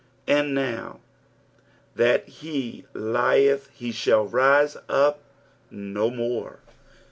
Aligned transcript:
"And 0.37 0.57
noK 0.57 0.97
that 1.95 2.27
he 2.27 2.87
lietk 2.95 3.69
he 3.71 3.91
thall 3.91 4.25
rise 4.25 4.75
vp 4.89 5.19
no 5.69 6.09
more." 6.09 6.57